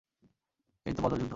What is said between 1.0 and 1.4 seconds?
বদর যুদ্ধ।